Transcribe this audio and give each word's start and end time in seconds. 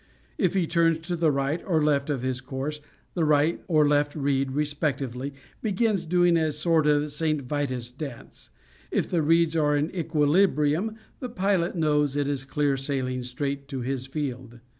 If 0.39 0.55
he 0.55 0.65
turns 0.65 0.97
to 1.01 1.15
the 1.15 1.29
right 1.31 1.61
or 1.63 1.83
left 1.83 2.09
of 2.09 2.23
his 2.23 2.41
course 2.41 2.79
the 3.13 3.23
right 3.23 3.61
or 3.67 3.87
left 3.87 4.15
reed, 4.15 4.49
respectively, 4.53 5.31
begins 5.61 6.07
doing 6.07 6.35
a 6.37 6.51
sort 6.51 6.87
of 6.87 7.11
St. 7.11 7.43
Vitus 7.43 7.91
dance. 7.91 8.49
If 8.89 9.07
the 9.07 9.21
reeds 9.21 9.55
are 9.55 9.77
in 9.77 9.93
equilibrium 9.95 10.95
the 11.19 11.29
pilot 11.29 11.75
knows 11.75 12.15
it 12.15 12.27
is 12.27 12.45
clear 12.45 12.77
sailing 12.77 13.21
straight 13.21 13.67
to 13.67 13.81
his 13.81 14.07
field. 14.07 14.59